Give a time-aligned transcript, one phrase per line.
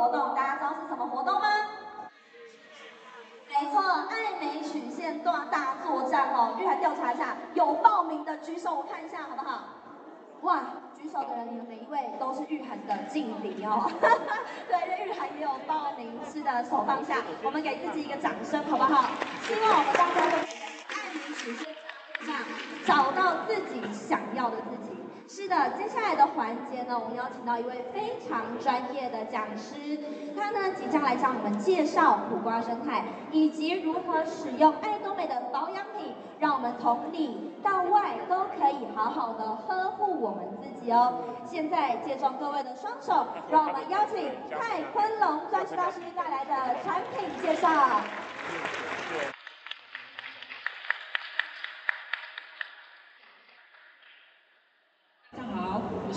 [0.00, 1.46] 活动，大家知道是什么活动吗？
[3.50, 6.56] 没错，爱美曲线大大作战哦！
[6.58, 9.64] 玉涵调查一下，有报名的举手，我看一下好不好？
[10.40, 10.62] 哇，
[10.96, 13.90] 举手的人，你们每一位都是玉涵的劲敌哦。
[14.68, 19.10] 对，玉涵也有报名，是的，手放下，我们给自己一个掌声好不好？
[19.42, 20.38] 希望我们大家都
[20.88, 21.76] 爱美曲线
[22.24, 22.34] 上
[22.86, 24.89] 找到自己想要的自己。
[25.32, 29.96] 是的，接下来的环节呢，我们邀请到一位非常专业的讲师，
[30.36, 41.22] 他呢即将来向我们介绍苦瓜生态以及如何使用爱多美的保养品，让我们从里到外都可以好好的呵护我们自己哦。
[41.46, 47.70] 现在借助各位的双手，让我们邀请蔡坤龙钻石大师带来的产品介绍。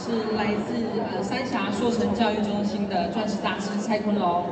[0.03, 0.73] 是来自
[1.13, 4.43] 呃三峡硕成教育中心的钻石大师蔡坤龙，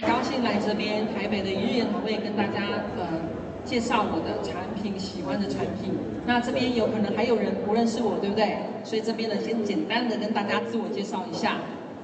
[0.00, 2.62] 高兴来这边台北的一日研讨会跟大家
[2.96, 3.20] 呃
[3.66, 5.92] 介绍我的产品，喜欢的产品。
[6.24, 8.56] 那这边有可能还有人不认识我，对不对？
[8.82, 11.58] 所以这边呢，先简单的跟大家自我介绍一下。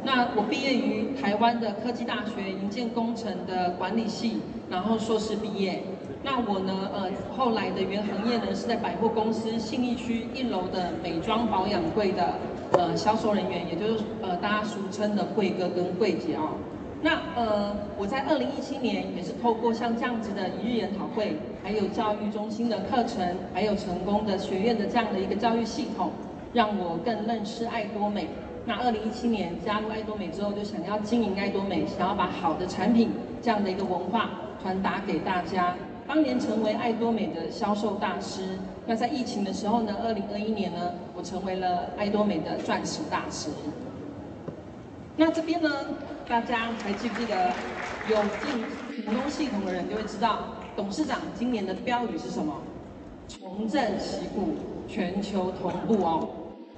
[0.05, 5.83] 那我毕业于台湾的科技大学营建工程的管理系，然后硕士毕业。
[6.23, 12.35] 那我呢，呃，后来的原行业呢是在百货公司信义区一楼的美妆保养柜的
[12.73, 16.59] 呃销售人员，也就是呃大家俗称的柜哥跟柜姐、哦。
[17.01, 26.11] 那呃我在二零一七年也是透过像这样子的一日研讨会，还有教育中心的课程，还有成功的学院的这样的一个教育系统，
[26.53, 28.27] 让我更认识爱多美。
[28.67, 34.31] 那二零一七年加入爱多美之后，就想要经营爱多美，想要把好的产品这样的一个文化
[34.61, 35.75] 传达给大家。
[36.09, 43.51] 当年成为爱多美的销售大师，那在疫情的时候呢，二零二一年呢，我成为了爱多美的钻石大师。
[45.19, 45.71] 那这边呢，
[46.27, 47.53] 大家还记不记得
[48.09, 52.55] 有进股东系统的人就会知道，董事长今年的标语是什么？
[53.29, 54.55] 重振旗鼓，
[54.89, 56.27] 全球同步哦。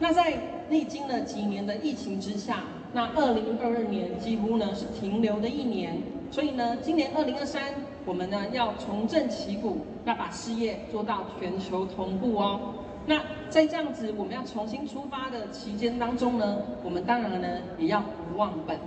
[0.00, 0.36] 那在
[0.70, 7.62] 历经了几年的疫情之下，那二零二二年几乎呢是停留的一年，所以呢，今年二零二三。
[8.06, 12.58] 我们呢要重振旗鼓，要把事业做到全球同步哦。
[13.06, 13.20] 那
[13.50, 17.48] 在这样子我们要重新出发的期间当中呢，我们当然呢
[17.78, 18.78] 也要不忘本。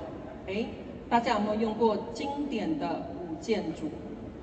[0.48, 0.66] 哎，
[1.10, 3.92] 大家有没有用过经典的五件组？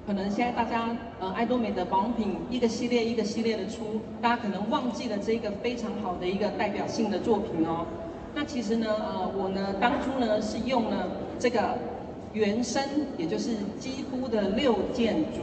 [0.06, 7.84] 可能现在大家呃爱多美的保养品一个系列一个系列的出，大家可能忘记了这个非常好的一个代表性的作品哦。
[8.37, 11.09] 那其实呢呃我呢当初呢是用了
[11.41, 11.77] 这个。
[12.32, 12.82] 原生，
[13.18, 15.41] 也就是肌肤的六件组，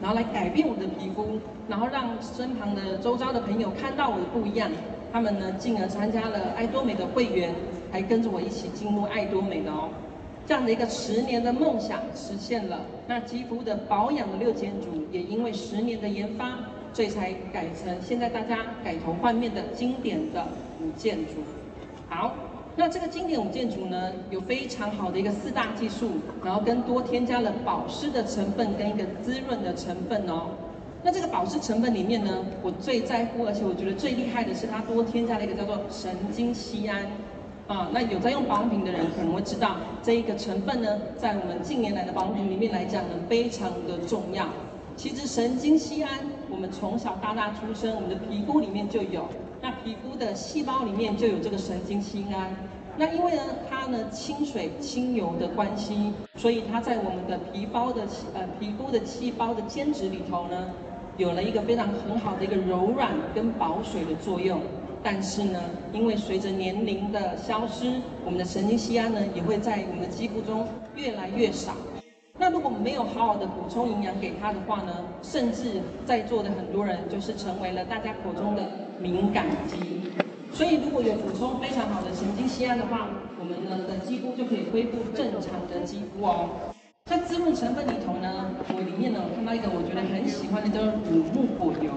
[0.00, 4.70] 然后来改变我的皮肤，然后让身旁的周遭的朋友看到我的不一样，
[5.12, 7.54] 他们呢进而参加了爱多美的会员，
[7.90, 9.88] 还跟着我一起进入爱多美的哦，
[10.46, 12.80] 这样的一个十年的梦想实现了。
[13.06, 16.58] 那肌肤的保养的六件组，也因为十年的研发，
[16.92, 20.46] 所以才改成现在大家改头换面的经典的
[20.82, 21.40] 五件组。
[22.08, 22.34] 好。
[22.76, 30.46] 那这个经典五件组呢，有非常好的一个四大技术，然后跟多添加了保湿的成分跟一个滋润的成分哦。
[31.02, 37.06] 那这个保湿成分里面呢，我最在乎，而且我觉得最厉害的是它多添加了一个叫做神经酰胺
[37.66, 37.88] 啊。
[37.92, 44.46] 那有在用保养品的人可能会知道，这一个成分呢，在我们近年来的保养品里面来讲呢，非常的重要。
[44.96, 46.20] 其实神经酰胺，
[46.50, 49.28] 我们从小到大出生，我们的皮肤里面就有。
[49.62, 52.50] 那皮肤的细胞里面就有这个神经酰胺，
[52.96, 58.02] 那因为呢它呢亲水亲油的关系，所以它在我们的皮包的
[58.34, 60.70] 呃皮肤的细胞的间质里头呢，
[61.18, 64.60] 有了一个非常很好的一个柔软跟保水的作用。
[65.02, 65.58] 但是呢，
[65.94, 71.74] 因为随着年龄的消失，我们的神经酰胺呢也会在我们的肌肤中越来越少。
[72.50, 78.62] 如果没有好好的补充营养给它的话呢，甚至在座的很多人就是成为了大家口中的
[78.98, 80.10] 敏感肌。
[80.52, 83.08] 所以如果有补充非常好的神经酰胺的话，
[83.38, 86.50] 我们呢的肌肤就可以恢复正常的肌肤哦。
[87.06, 91.90] 在滋润成分里头呢，我里面呢我看到一个我觉得很喜欢的叫乳木果油。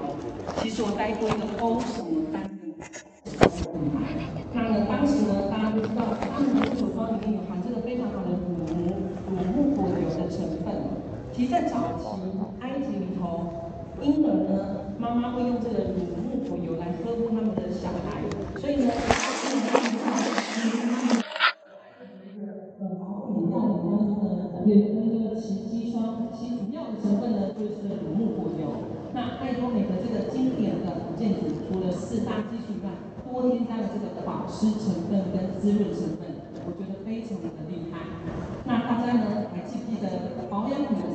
[0.61, 2.73] 其实我带过一个欧什么单子，
[4.53, 8.95] 它呢当时呢大家都知道，他们的手霜里面有含这个非常好的乳木
[9.29, 10.73] 乳木果油的成分。
[11.35, 12.06] 其实，在早期
[12.62, 13.50] 埃及里头，
[14.03, 18.21] 婴儿呢，妈妈会用这个乳木果油来呵护他们的小孩，
[18.62, 18.94] 所以呢，
[22.21, 28.69] 这个呃保护饮料里面呢，也跟这个奇迹霜，其主要的成分呢就是乳木果油。
[29.13, 32.94] 那爱多美的这个经典的五件组，除了四大技术外
[33.25, 36.29] 多添加了这个保湿成分跟滋润成分，
[36.68, 38.06] 我觉得非常的厉害。
[38.65, 40.07] 那大家呢还记不记得
[40.50, 41.13] 保养品的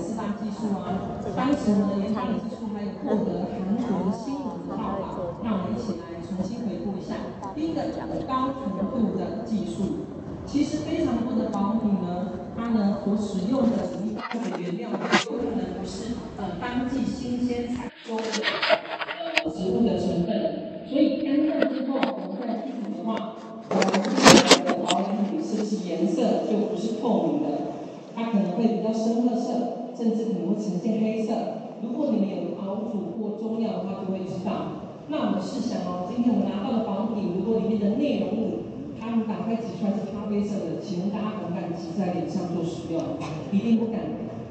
[0.59, 0.91] 是吗？
[1.37, 7.15] 当时呢研发的技术还有获得韩国新闻的报道，那我们一起来重新回顾一下。
[7.55, 7.83] 第一个
[8.27, 10.03] 高纯度的技术，
[10.45, 13.87] 其实非常多的保养品呢，它呢所使用的
[14.33, 23.37] 这个原料，有可能不是呃当季新鲜采收的呃植物的成分，所以干燥之后我们再剔除的话，
[23.71, 27.49] 我们的保养品是不是颜色就不是透明的？
[28.17, 31.35] 它可能会比较深褐色，甚至可能会呈现黑色。
[31.83, 34.81] 如果你们有熬煮过中药的话，就会知道。
[35.09, 38.65] 那我们试想哦，今天我们拿到的保养品，如果里面的内容物，
[38.99, 42.97] 它们打开挤出来是咖啡色的，请问大家敢不敢挤在脸上做使用？
[43.53, 44.01] 一定不敢。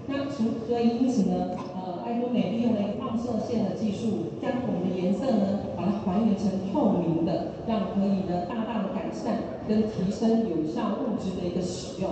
[0.08, 12.10] 那除所以因此呢，呃，爱多美利用了一个放射线的技术，将我们的颜色呢，把它还原成透明的，让可以呢大大的改善跟提升有效物质的一个使用。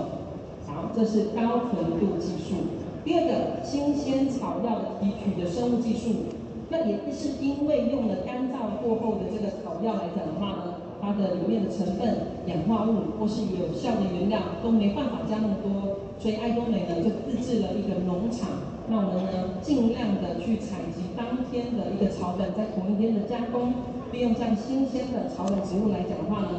[0.66, 2.85] 好，这是高纯度技术。
[3.06, 6.26] 第二个，新鲜草药提取的生物技术。
[6.68, 18.50] 那也是因为用了干燥过后的这个草药来讲的话呢，它的里面的成分、氧化物或是有效的原料都没办法加那么多，所以爱多美呢就自制了一个农场，
[18.90, 23.72] 那我们呢尽量的去采集当天的一个草本，在同一天的加工，
[24.10, 26.58] 利用这样新鲜的草本植物来讲的话呢，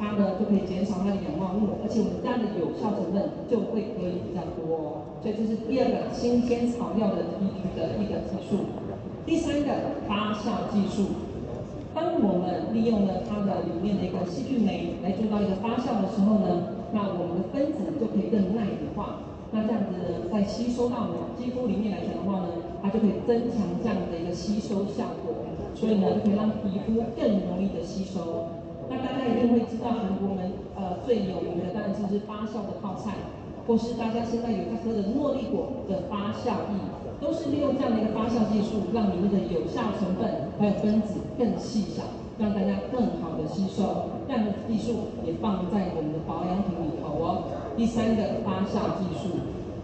[0.00, 5.04] 它呢就可以减少它的氧化物，而且我们家的有效成分就会可以比较多。
[5.20, 8.64] 所以这是第二个新鲜草药的提取的一个技术。
[9.28, 11.28] 第三个发酵技术，
[11.92, 19.28] 当我们利用了它的里面的一个细菌酶来做到一个发酵的时候呢，那我们的分子就可以更耐氧化。
[19.52, 22.48] 那这样子呢，在吸收到我们肌肤里面来讲的话呢，
[22.80, 25.44] 它就可以增强这样的一个吸收效果，
[25.74, 28.48] 所以呢，就可以让皮肤更容易的吸收。
[28.90, 33.14] 那大家一定会知道韩国们呃最有名的当然就是发酵的泡菜，
[33.66, 36.98] 或是大家现在有在喝的诺丽果的发酵液。
[37.20, 42.02] 都是利用这样的一个发酵技术，让里面的有效成分还有分子更细小，
[42.38, 44.08] 让大家更好的吸收。
[44.26, 47.44] 这样的技术也放在我们的保养品里头哦。
[47.76, 49.36] 第三个发酵技术，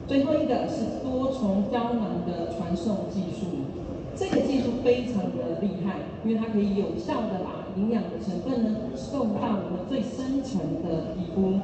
[0.08, 3.68] 最后一个是多重胶囊的传送技术。
[4.16, 11.60] 这个技术非常的厉害，因为它可以有效的把营养的成分呢送到我们最深层的皮肤。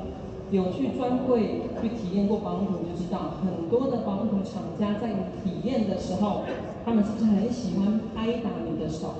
[0.53, 5.09] 有去专柜去体验过保养品，就知道很多的保养品厂家在
[5.43, 6.43] 体验的时候，
[6.85, 9.15] 他们是不是很喜欢拍打你的手，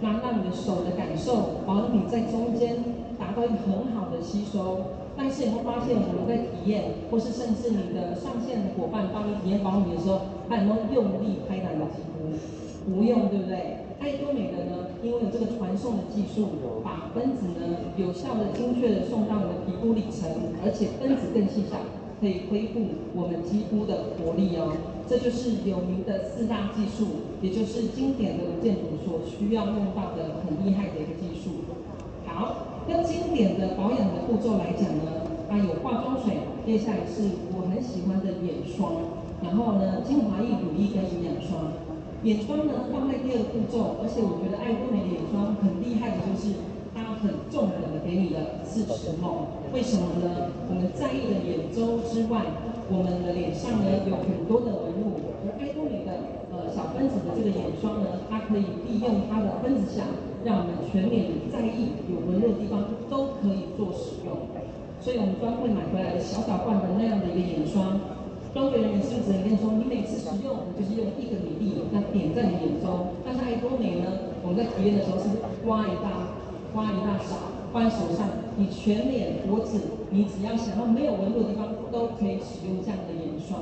[0.00, 2.82] 那让你的手的感受，保养品在中间
[3.18, 4.78] 达到一个很好的吸收。
[5.14, 12.32] 但是你会发现，我们在体验，或是甚至你的上线伙伴帮你体验保养品的时候，他有没有用力拍打你的肌肤？
[12.88, 13.84] 不用，对不对？
[14.00, 16.48] 爱多美的呢，因为有这个传送的技术，
[16.82, 20.30] 把分子呢有效的、精确的送到你的皮肤里层，
[20.64, 21.76] 而且分子更细小，
[22.20, 22.80] 可以恢复
[23.14, 24.72] 我们肌肤的活力哦。
[25.08, 31.66] 这就是有名的四大技术，也就是经典的吴建筑所需要用到的很厉害的一个技术。
[32.24, 38.92] 好，那经典的保养的步骤来讲呢，它有化妆水，接下来是我很喜欢的眼霜，
[39.42, 41.72] 然后呢精华液、乳液跟营养霜。
[42.24, 46.50] 眼霜呢放在第二个步骤，而且我觉得爱多美的眼霜很厉害的就是
[46.90, 50.50] 它很重的给你的四十 ml，为什么呢？
[50.66, 52.42] 我们在意的眼周之外，
[52.90, 56.10] 我们的脸上呢有很多的纹路，而爱多美的
[56.50, 60.02] 呃小分子的这个眼霜呢，它可以利用它的分子小，
[60.42, 64.34] 让我们全脸在意有纹路的地方都可以做使用，
[64.98, 68.17] 所以我们专柜买回来的小小罐的那样的一个眼霜。
[68.54, 73.12] 专柜人员是不是只能跟你说，你每次使用，你就是用一个比例，那点在你眼中。
[73.24, 75.28] 但是爱多美呢，我们在体验的时候是
[75.64, 76.32] 刮一大，
[76.72, 78.26] 刮一大勺，放在手上，
[78.56, 79.78] 你全脸、脖子，
[80.10, 83.60] 你只要想要没有纹路的地方，都可以使用这样的眼霜。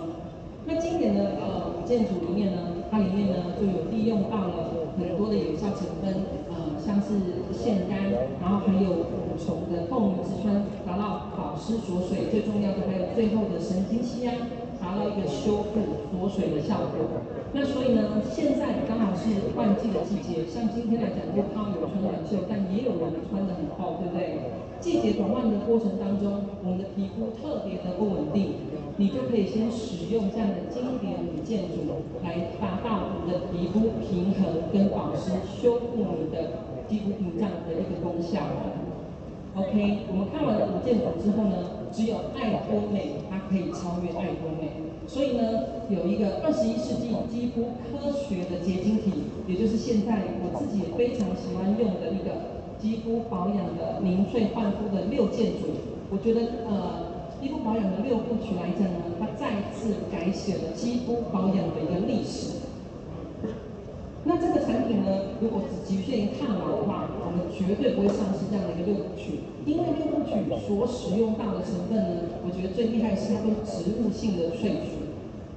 [0.67, 6.15] 那经典的呃建筑里面呢，它里面呢就有利用到了很多的有效成分，
[6.51, 14.37] 呃，像是腺苷，然后还有五重的透明质酸，达到保湿锁水，最重要的还有最后的神经酰胺。
[14.81, 17.23] 达到一个修复锁水的效果。
[17.53, 24.41] 那所以呢，现在刚好是换季的季节，像今天来讲，就套有穿短袖，但也有人穿的很厚，对不对？
[24.79, 28.53] 季节转换的过程当中，我们的皮肤特别的不稳定，
[28.99, 38.41] 你就可以先使用这样的经典五件组来达到你的皮肤平衡跟保湿，修复你的肌肤屏障的一个功效。
[39.57, 41.57] OK，我们看完了五件组之后呢，
[41.97, 44.69] 只有爱多美它可以超越爱多美。
[45.09, 55.81] 所以呢，有一个二十一世纪肌肤科学的结晶体，也就是现在我自己也非常喜欢用的一个肌肤保养的凝萃焕肤的六件组。
[56.11, 57.17] 我觉得呃。
[57.39, 62.56] 肌肤保养的六部曲来讲呢，它再次改写了肌肤保养的一个历史。
[64.27, 70.35] 那这个产品呢，如果只局限于抗老的话，我们绝对不会上市这样的一个六部曲，因为六部曲
[70.67, 74.99] 所使用到的成分呢，我觉得最厉害是它用植物性的萃取。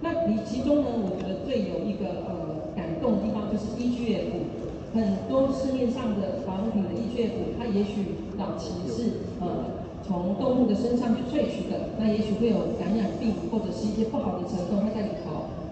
[0.01, 4.38] 那你其中呢，我觉得最有一个呃感动的地方就是 EGF，
[4.93, 9.81] 很多市面上的保养品的 EGF，它也许早期是呃。
[10.01, 15.28] 从动物的身上去萃取的，那也许会有感染病或者是一些不好的成分它在里头。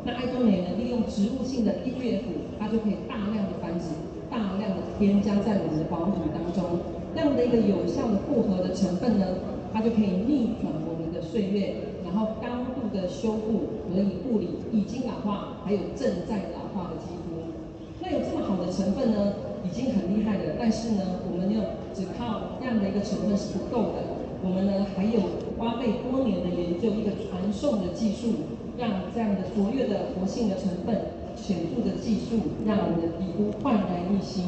[0.08, 2.24] 那爱多美呢，利用植物性的 EGF，
[2.58, 3.92] 它就可以大量的繁殖，
[4.32, 6.80] 大量的添加在我们的保养品当中。
[7.14, 9.26] 这样的一个有效的复合的成分呢，
[9.74, 17.52] 它就可以逆转我们的岁月，然后高度的修复可以护理已经老化还有正在老化的肌肤。
[18.00, 19.34] 那有这么好的成分呢，
[19.66, 20.56] 已经很厉害了。
[20.58, 21.60] 但是呢，我们又
[21.94, 24.08] 只靠这样的一个成分是不够的。
[24.40, 25.20] 我们呢还有
[25.58, 28.34] 花费多年的研究，一个传送的技术，
[28.78, 30.96] 让这样的卓越的活性的成分、
[31.36, 34.46] 显著的技术，让我们的皮肤焕然一新。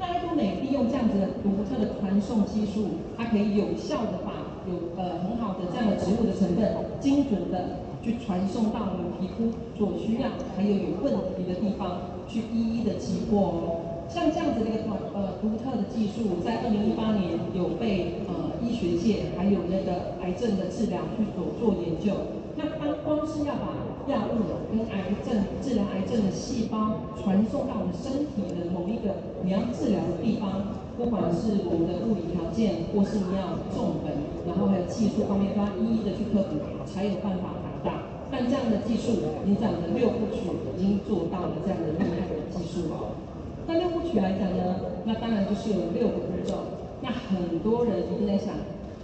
[0.00, 13.77] 那爱多美利用这样子的独特的传送技术，它可以有效的把有呃很好的这样的植物的成分，精准的去传送到我们皮肤所需要还有有问题的地方，去一一的激活。
[14.08, 22.40] 像这样子的一个团呃独特的技术，在二零一八年有被呃医学界还有那个癌症的治疗去所做研究。
[22.56, 23.76] 那当光是要把
[24.08, 34.16] 药物跟癌症治疗癌症的细胞传送到我们身体的某一个你要治疗的地方，不管是我们的物理条件，或是你要重本，
[34.48, 36.56] 然后还有技术方面都要一一的去克服，
[36.88, 37.92] 才有办法达到。
[38.32, 43.14] 但这样的技术，你讲的六部曲已经做到了这样的厉害的技术哦。
[43.68, 46.80] 那六部曲来讲呢，那当然就是有六个步骤。
[47.02, 48.54] 那很多人一定在想，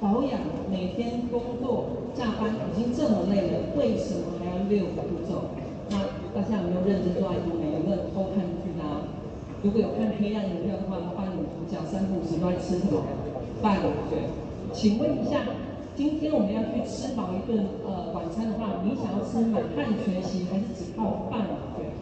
[0.01, 0.41] 保养
[0.73, 5.53] 每天工作加班已经这么累了，为什么还要六个步骤？
[5.91, 6.01] 那
[6.33, 7.77] 大家有没有认真做爱多美？
[7.77, 9.05] 有没有偷看剧呢？
[9.61, 13.05] 如果有看黑暗荣耀的话，麻烦你主角三不五时都在吃什么
[13.61, 13.77] 饭？
[14.09, 14.33] 对，
[14.73, 15.45] 请问一下，
[15.95, 21.45] 今天我们要去吃饱一顿呃晚餐的话，你想要吃满汉全席，还是只靠饭？
[21.77, 21.93] 对，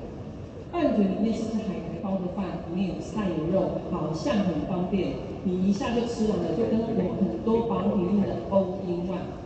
[0.71, 1.92] 饭卷里面是不是还？
[2.03, 9.39] 包的饭里面有菜有肉，好像很方便，你一下就吃完了，就跟我很多保养品的 All in One。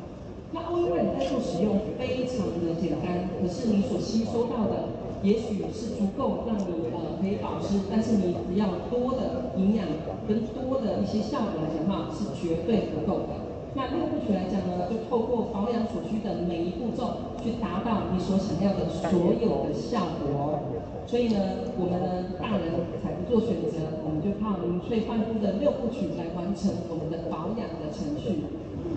[0.53, 4.89] 那 All in One 你在做使用非常的简单，可是你所吸收到的
[5.23, 9.85] 也许是足够让你呃可以保湿，但是你只要多的营养
[10.27, 13.45] 跟多的一些效果来讲的话，是绝对不够的。
[13.75, 20.59] 那六部曲来讲呢，就透过保养所需的每一步骤，去达到你所想要的所有的效果。
[21.07, 21.39] 所以呢，
[21.79, 28.43] 我们呢，大人才不做选择，我们就靠零萃焕肤的六部曲来完成我们的保养的程序。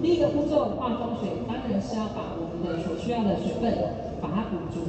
[0.02, 3.70] 第一个步骤，化妆水，当然是要把我们的所需要的水分
[4.18, 4.82] 把它补足，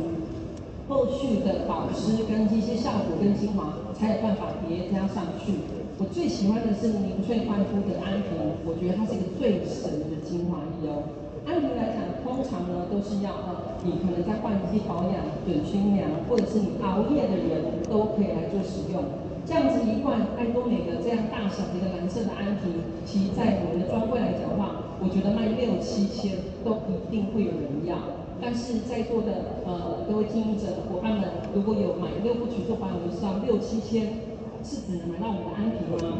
[0.89, 5.61] 后续的保湿跟一些效果跟精华才有办法叠加上去。
[6.01, 8.33] 我最喜欢的是凝萃焕肤的安瓶，
[8.65, 11.05] 我觉得它是一个最神的精华液哦。
[11.45, 12.01] 安瓶来讲，
[12.41, 19.05] 通常呢都是要呃，你可能在换季保养、准新娘，或者是你熬夜的人都可以来做使用。
[19.45, 28.01] 这样子一罐爱多美的这样大小的一个蓝色的安瓶，其实在我们的专柜来讲的话，我觉得卖六七千都一定会有人要。
[28.41, 34.33] 但是在座的呃各位经营者伙伴们，如果有买六部曲做保养，就知道六七千。
[34.65, 36.17] 是只能买到我们的安瓶吗？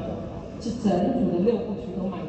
[0.61, 2.21] 是整组的六部曲都买。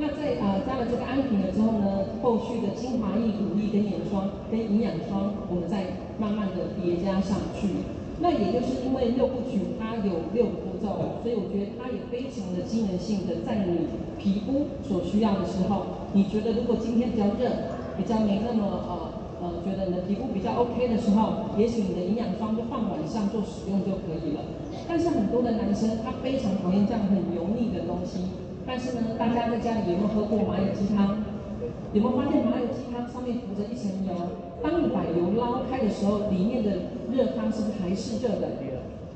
[0.00, 7.82] 那在呃加了这个安瓶了之后呢，后续的精华液、乳液跟眼霜跟营养霜，我们再慢慢的叠加上去。
[8.20, 13.86] 那也就是因为六部曲它有六个步骤，所以我觉得它也非常的机能性的，在你
[14.18, 19.18] 皮肤所需要的时候，你觉得如果今天比较热，比较没那么呃。
[19.40, 24.40] 呃，觉得你的皮肤比较 OK 的时候，也许你的营养霜就放晚上做使用就可以了。
[24.88, 28.18] 但是很多的男生他非常讨厌这样很油腻的东西。
[28.68, 31.24] 但是呢，大家在家里有没有喝过麻油鸡汤？
[31.94, 34.12] 有没有发现麻油鸡汤上面浮着一层油？
[34.62, 38.60] 当你把油捞开的时候，里面的热汤是不是还是热的？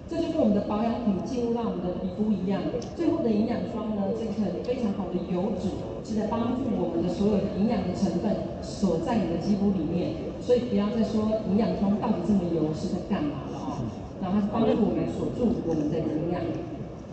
[0.08, 2.64] 这就跟我们的保养品进入到我们的皮肤一样，
[2.96, 5.68] 最后的营养霜呢，这层非常好的油脂
[6.00, 13.84] 是在帮助我们的所有的营养的成分锁在你的肌肤里面，所以不要再说营养霜到底这么油是在干嘛了哦，
[14.20, 16.40] 然后它是帮助我们锁住我们的营养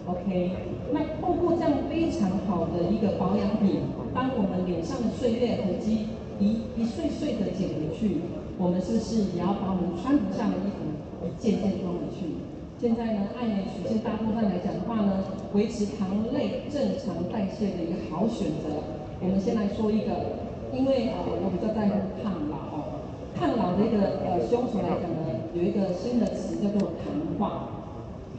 [0.05, 0.51] ，OK。
[0.91, 3.81] 那透过这样非常好的一个保养品，
[4.13, 6.07] 当我们脸上的岁月痕迹
[6.39, 8.21] 一一岁岁的减回去，
[8.57, 12.41] 我们是不是也要把我们穿不下的衣服渐渐装回去？
[12.79, 18.81] 现在呢，爱美曲线大部分来讲的话呢，维持糖类正常代谢的一个好选择。
[19.21, 20.39] 我们先来说一个，
[20.71, 23.03] 因为呃我比较在乎抗老哦，
[23.35, 27.78] 抗老的一个呃凶手来讲呢，有一个新的词叫做糖化。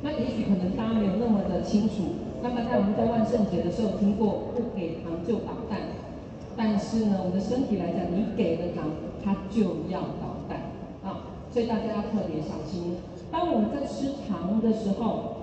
[0.02, 2.16] 那也许可能大家没有那么的清楚。
[2.42, 5.92] 那么在我们在万圣节的时候听过不给糖就捣蛋，
[6.56, 8.88] 但是呢，我们的身体来讲，你给了糖，
[9.22, 10.72] 它就要捣蛋
[11.04, 12.96] 啊，所以大家要特别小心。
[13.30, 15.36] 当我们在吃糖的时候，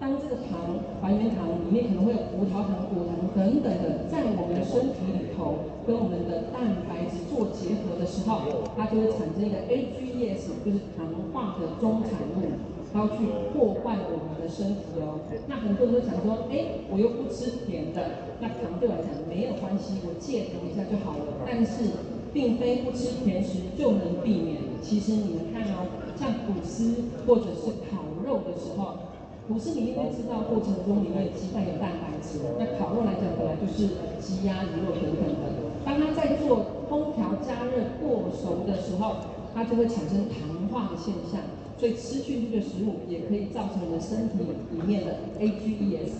[0.00, 8.42] 当这个糖还原糖里面可能会有葡萄糖、果糖等等的，在我们的身体里头跟我们的蛋白质做结合的时候，
[8.76, 12.58] 它就会产生一个 AGEs，就是糖化的终产物，
[12.92, 15.20] 它要去破坏我们的身体哦。
[15.46, 21.44] 那很多人都想说，哎，我又不吃甜的，那糖对我来讲没有关系，我戒糖一下就好了。
[21.46, 21.90] 但是，
[22.32, 24.56] 并非不吃甜食就能避免。
[24.82, 25.86] 其实你们看哦。
[26.18, 26.96] 像吐司
[27.28, 29.14] 或者是烤肉的时候，
[29.46, 33.86] 吐司里面会知道过程中里面鸡蛋有蛋白质，那烤肉来讲本来就是
[34.18, 35.78] 鸡鸭鱼肉等等的。
[35.86, 39.14] 当它在做烹调加热过熟的时候，
[39.54, 41.38] 它就会产生糖化的现象，
[41.78, 44.38] 所以吃进去的食物也可以造成我们身体
[44.72, 46.12] 里面的 AGEs。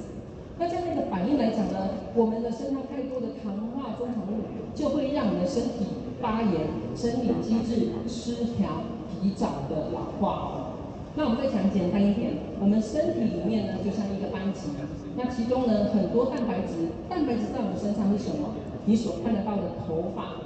[0.58, 4.42] 那这样的一个反应来讲呢，我们的身上太多的糖化终产物，
[4.74, 5.86] 就会让你的身体
[6.20, 8.96] 发炎、生理机制失调。
[9.20, 10.70] 提早的老化，
[11.16, 14.70] 那我们再讲简单一点，我们身体里面呢就像一个班级，
[15.16, 18.54] 那其中呢很多蛋白质，蛋白质在我们身上是什么？
[18.86, 20.37] 你所看得到的头发、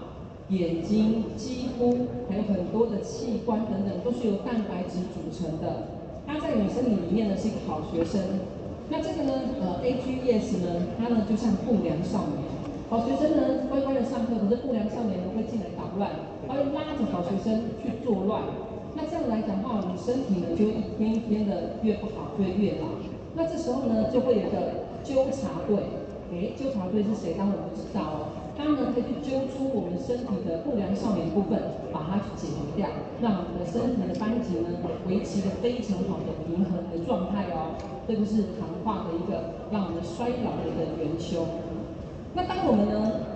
[0.53, 5.89] 眼睛、肌肤，还有很多的器官等等，都是由蛋白质组成的。
[6.27, 8.21] 它在你身体里面呢是一个好学生，
[8.91, 12.45] 那这个呢，呃，AGEs 呢，它呢就像不良少年。
[12.91, 16.11] 好学生呢，乖乖的上课，可是不良少年呢会进来捣乱，
[16.47, 18.43] 他会拉着好学生去作乱。
[18.95, 22.89] 那这样来讲的话，我们身体呢就一天一天的越不好，就会越老。
[23.35, 25.81] 那这时候呢，就会有一个纠察队。
[26.33, 27.33] 诶，纠察队是谁？
[27.33, 28.42] 当然我不知道哦。
[28.63, 31.59] 他呢可以去揪出我们身体的不良少年部分，
[31.91, 32.87] 把它去解决掉，
[33.21, 34.71] 让我们的身体的班级呢
[35.09, 37.75] 维持一个非常好的平衡的状态哦。
[38.07, 41.43] 这个是糖化的一个让我们衰老的一个元凶。
[42.35, 43.27] 那当我们呢，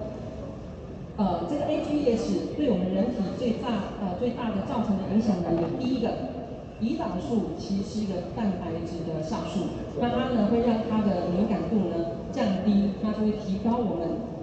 [1.19, 6.39] 呃，这个 AGEs 对我们人体最大呃最大的造成的影响呢，有第一个，
[6.81, 14.36] 胰岛素其实是一个蛋白质的酵素，那它呢会让它的敏感度呢降低，它就会提高我们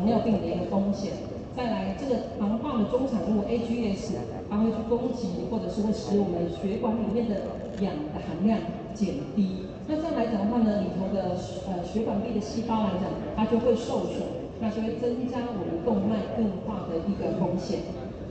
[0.00, 1.12] 糖尿病的一个风险。
[1.54, 4.16] 再来，这个糖化的中产物 AGS，
[4.48, 7.36] 它会去攻击或者是会使我们血管里面的
[7.84, 8.58] 氧的含量
[8.94, 9.66] 减低。
[9.86, 11.36] 那这样来讲的话呢，里头的
[11.68, 14.24] 呃血管壁的细胞来讲，它就会受损，
[14.58, 17.80] 那就会增加我们动脉硬化的一个风险。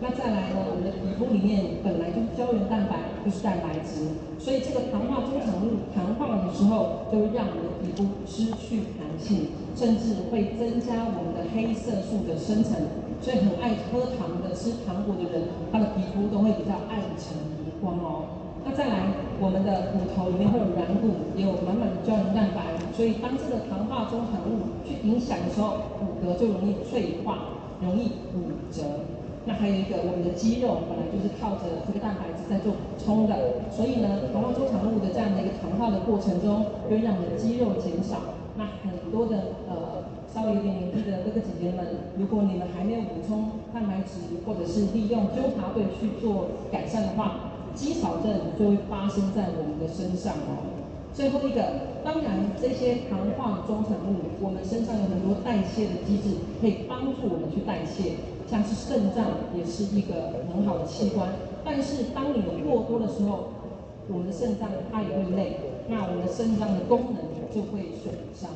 [0.01, 12.79] 那再来呢，我们的皮肤里面本来就是胶原蛋白，就是蛋白质，所以这个糖化终产物糖化的时候，就会让我们的皮肤失去弹性，甚至会增加我们的黑色素的生成。
[13.19, 18.39] 所以很爱喝糖的、吃糖果的人，他的皮肤都会比较暗沉无光哦。
[18.63, 19.11] 那再来，
[19.43, 22.63] 我们的骨头里面会有软骨，也有满满的胶原蛋白，
[22.95, 29.18] 所以当这个糖化终产物去影响的时候，骨骼就容易脆化，容易骨折。
[29.49, 38.37] 那还有一个，我们的肌肉本来就是靠着这个蛋白质在做补充的，所以呢，糖化终产物的这样的一个糖化的过程中，会让我们的肌肉减少。
[38.61, 41.81] 那很多的呃稍微有点年纪的哥哥姐姐们，
[42.13, 50.77] 如果你们还没有补充蛋白质，或者是利用纠察队去做改善的话，肌少症就会发生在我们的身上哦。
[51.11, 58.13] 最后一个，当然这些糖化终产物，我们身上有很多代谢的机制，可以帮助我们去代谢，
[58.49, 61.29] 像是肾脏也是一个很好的器官。
[61.63, 63.49] 但是当你有过多的时候，
[64.07, 67.21] 我们的肾脏它也会累，那我们的肾脏的功能
[67.53, 68.49] 就会损伤。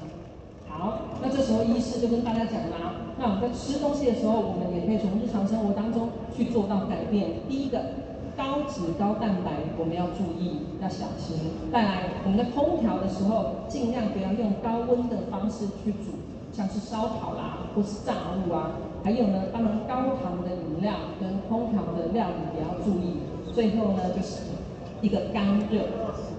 [0.68, 7.30] 好，那这时候医师就跟大家讲啦，那我们在吃东西的时候，我们也可以从日常生活当中去做到改变。
[7.48, 7.80] 第一个。
[8.36, 11.38] 高脂高蛋白，我们要注意，要小心。
[11.72, 16.18] 再来，我们在烹调的时候，尽量不要用高温的方式去煮，
[16.54, 18.72] 像是烧烤啦，或是炸物啊。
[19.04, 23.20] 还有呢，当然高糖的饮料跟空调的料理也要注意。
[23.54, 24.40] 最后呢，就是
[25.02, 25.80] 一个干热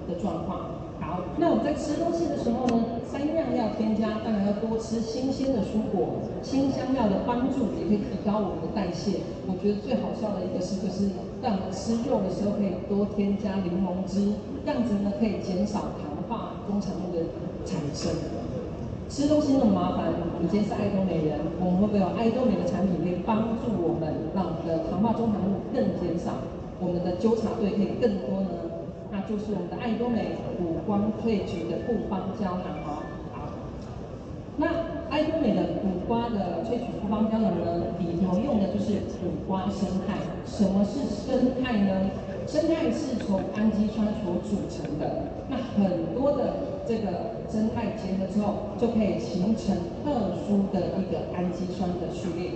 [0.09, 0.81] 的状况。
[1.01, 9.21] 好，那我们在吃东西的时候呢，三样要添加，当然要多吃新鲜的蔬果，新香料的帮助也可以提高我们的代谢。
[9.47, 11.11] 我觉得最好笑的一个是，就是
[11.43, 14.33] 让我们吃肉的时候可以多添加柠檬汁，
[14.65, 16.65] 这样子呢可以减少糖化。
[16.67, 17.21] 中产物的
[17.67, 18.11] 产生。
[19.09, 26.43] 吃东西那么麻烦，我们今天是爱多美人，我们会不会有爱多美的产品可以帮助我们，让我们的糖化中产物更减少，
[26.81, 28.49] 我们的纠察队可以更多呢？
[29.13, 33.07] 那就是我们的爱多美五光萃取的复方胶囊哦。
[33.31, 33.55] 好，
[34.57, 34.67] 那
[35.11, 40.19] 爱多美的五瓜的萃取复方胶囊呢，里头用的就是五瓜生态。
[40.45, 42.11] 什么是生态呢？
[42.49, 46.74] 生态是从氨基酸所组成的，那很多的。
[46.87, 52.51] 这个生态结合之后，就可以形成特殊的一个氨基酸的序列。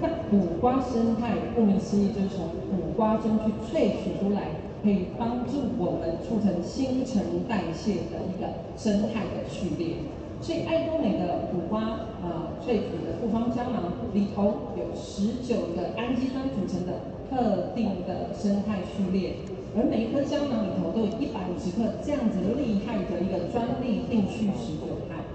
[0.00, 4.48] 那谷瓜生态顾名思义就是从谷瓜中去萃取出来，
[4.82, 9.96] 可以帮助我们促成新陈代谢的一个生态的序列。
[10.40, 19.36] 所以爱多美的谷瓜呃萃取的复方胶囊里头有十九个氨基酸组成的特定的生态序列。
[19.76, 25.26] 而每一颗胶囊里头都有一百五十克这样子厉害的一个专利定序十九肽。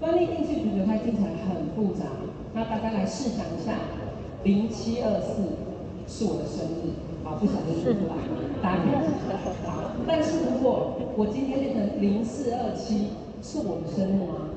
[0.00, 2.06] 专利定序十九肽听起来很复杂，
[2.54, 3.74] 那大家来试想一下，
[4.44, 5.42] 零七二四
[6.06, 8.14] 是我的生日，好，不小心说出来，
[8.62, 9.36] 大家可以记得。
[9.68, 13.08] 好，但是如果我今天变成零四二七，
[13.42, 14.48] 是我的生日吗？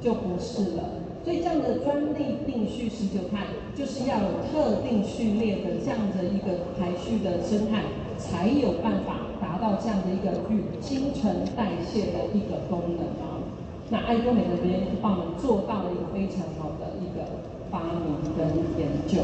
[0.00, 1.00] 就不是了。
[1.22, 3.46] 所以这样的专利定序十九肽，
[3.76, 7.84] 就是要有特定序列的这样的一个排序的生态。
[8.20, 13.40] 才有办法达到这样的一个与新陈代谢的一个功能啊。
[13.88, 17.24] 那爱多美这边帮我们做到了一个非常好的一个
[17.70, 18.46] 发明跟
[18.78, 19.18] 研究。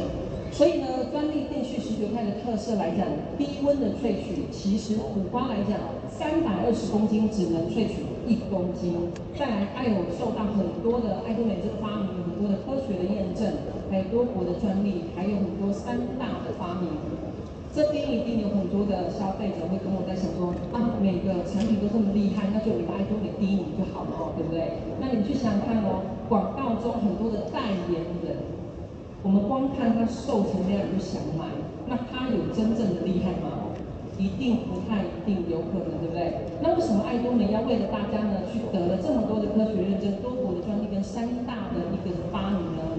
[0.50, 3.06] 所以呢，专利定序十九肽的特色来讲，
[3.36, 5.76] 低温的萃取，其实苦瓜来讲，
[6.08, 9.12] 三百二十公斤只能萃取一公斤。
[9.36, 13.52] 再来，爱有受到很多的爱多美这个发明，很多的科学的验证，
[13.90, 16.88] 还有多国的专利，还有很多三大的发明。
[17.76, 24.80] 这边一定有很多的消费者会跟我在想说啊，每个产品都这么厉害，那就以爱多美第一名就好了哦，对不对？
[24.96, 28.40] 那你去想想看哦，广告中很多的代言人，
[29.20, 31.52] 我们光看他瘦成那样就想买，
[31.84, 33.68] 那他有真正的厉害吗？
[34.16, 36.48] 一定不太一定，有可能，对不对？
[36.64, 42.95] 那为什么爱多美要为了大家呢，去得了这么多的科学认证、多国的专利跟三大的一个发明呢？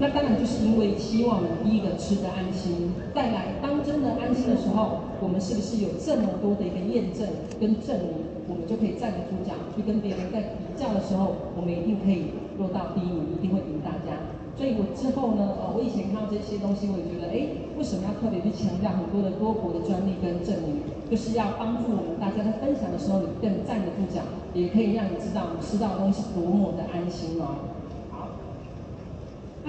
[0.00, 7.28] 那当然就是因为希望我们第一个吃得安心，再来当真的安心的时候，我们是不是有这么多的一个验证
[7.60, 14.16] 跟证明，我们就可以站得住脚，去跟别人在比较的时候，我们一定可以落到第一名，一定会赢大家。
[14.56, 20.80] 所以我之后呢，呃，我以前看到这些东西，我也觉得，哎，为什么要特别去强调很多的多国的专利跟证明，
[21.12, 24.24] 就是要帮助我们大家在分享的时候，你更站得住脚，
[24.56, 27.76] 也可以让你知道你吃到的东西多么的安心哦。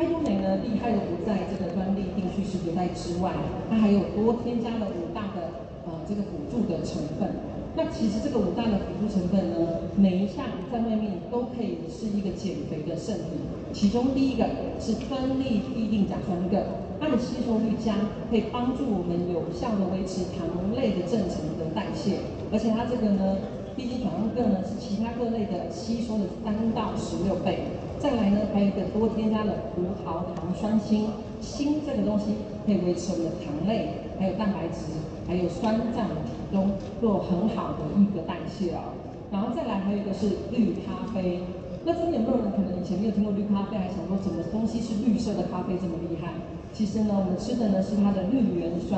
[0.01, 3.33] 爱多美呢，厉害的不在这个专利定序十九肽之外，
[3.69, 7.29] 它还有多添加了五大的呃这个辅助的成分。
[7.75, 13.45] 那其实这个五大的辅助成分呢，每一项在外面都可以是一个减肥的圣品。
[13.73, 16.65] 其中第一个是专利必定甲酸铬，
[16.99, 17.93] 它的吸收率佳，
[18.31, 22.17] 可以帮助我们有效的维持糖类的正常的代谢。
[22.51, 23.37] 而且它这个呢，
[23.75, 27.59] 必定甲酸铬呢是其他各类的吸收的三到十六倍。
[28.01, 31.05] 再来呢，还有一个多添加了葡萄糖酸锌，
[31.39, 32.33] 锌这个东西
[32.65, 34.89] 可以维持我们的糖类，还有蛋白质，
[35.27, 38.89] 还有酸占体中做很好的一个代谢啊。
[39.31, 41.43] 然后再来还有一个是绿咖啡，
[41.85, 46.33] 那真的有没有人可能以前没有听过绿咖啡，还想说什么东西是绿色的咖啡这么厉害？
[46.73, 48.97] 其实呢，我们吃的呢是它的绿原酸，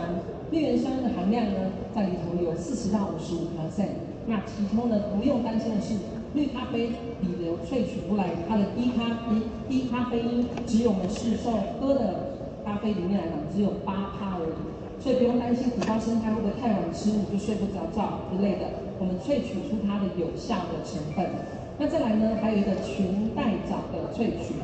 [0.49, 3.99] 绿原酸的含量呢在里头有四十到五十五 percent。
[4.27, 5.99] 那其中呢不用担心的是。
[6.33, 6.87] 绿咖啡
[7.21, 18.65] 里头萃取出来，它的低咖低低咖啡因，只有我们市售喝的咖啡里面来讲，只有八趴而已，所以不用担心苦瓜生态会不会太晚吃你就睡不着觉之类的。
[18.99, 21.29] 我们萃取出它的有效的成分。
[21.77, 24.55] 那再来呢，还有一个裙带藻的萃取，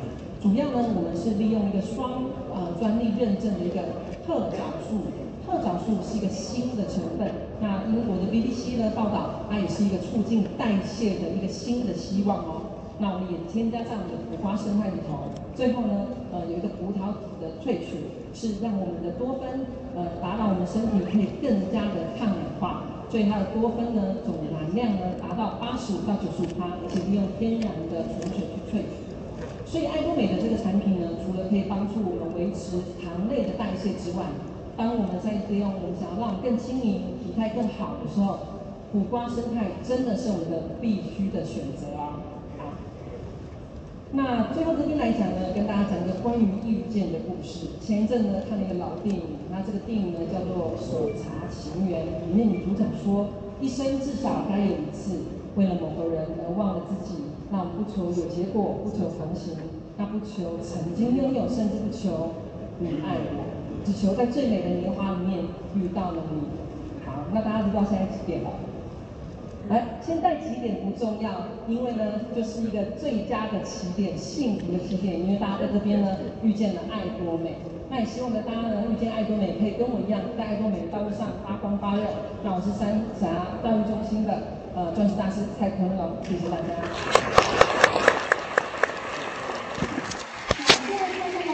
[0.42, 3.82] 主要呢我们是利用一个双呃专利认证的一个
[4.26, 5.06] 特藻素。
[5.46, 7.26] 特藻素是一个新的成分，
[7.60, 12.62] 那英国的 BBC 呢报道，它也是一个促进代谢的一个新的希望哦。
[13.02, 15.34] 那我们也添加在我们的苦瓜胜肽里头。
[15.56, 22.84] 最后呢，呃，有一个葡萄籽的萃取，是让我们的多酚，呃，达到我们身体可以更加的抗氧化。
[23.10, 29.02] 所以它的多酚呢，总含量呢达到八十五到九十五趴，而且利用天然的纯水去萃取。
[29.66, 34.30] 所以爱多美的这个产品呢，除了可以帮助我们维持糖类的代谢之外，
[34.76, 38.38] 当我们在利用我们想要让更轻盈、体态更好的时候，
[38.92, 42.18] 苦瓜生态真的是我们的必须的选择啊！
[42.58, 42.74] 好，
[44.10, 47.68] 那最后这边来讲呢，跟大家讲一个关于遇见的故事。
[47.80, 53.28] 前一阵呢看了一个老电影，那这个电影呢叫做《手札情缘》，里面女主角说，
[53.60, 55.22] 一生至少该有一次
[55.54, 57.22] 为了某个人而忘了自己。
[57.52, 59.54] 那我们不求有结果，不求同行，
[59.98, 62.34] 那不求曾经拥有，甚至不求
[62.80, 63.46] 你爱我，
[63.84, 65.44] 只求在最美的年华里面
[65.76, 66.42] 遇到了你。
[67.06, 68.50] 好，那大家知道现在几点了？
[69.68, 71.30] 来，现在起点不重要，
[71.68, 75.20] 因为呢，就是一个最佳的起点，幸福的起点。
[75.20, 77.56] 因为大家在这边呢，遇见了爱多美。
[77.88, 82.02] 那也希望呢，大家能遇见爱多美，可以跟我一样，在爱多美的道路上发光发热。
[82.42, 83.28] 那我是三峡
[83.62, 84.42] 教育中心的
[84.74, 87.69] 呃钻石大师蔡坤龙，谢谢大家。